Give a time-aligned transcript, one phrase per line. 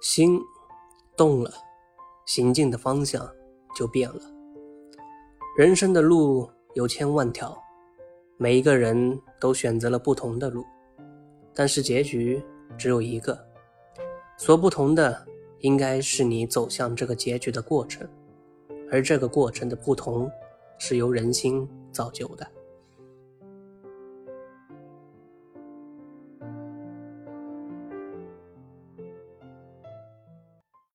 [0.00, 0.40] 心
[1.16, 1.50] 动了
[2.26, 3.28] 行进的方向
[3.76, 4.20] 就变了。
[5.56, 7.56] 人生的路有千万条
[8.38, 10.64] 每一个人都选择了不同的路
[11.52, 12.42] 但是结局
[12.78, 13.38] 只有一个。
[14.38, 15.26] 所不同的
[15.58, 18.08] 应该是你走向这个结局的过程
[18.90, 20.30] 而这个过程的不同
[20.78, 22.59] 是由人心造就的。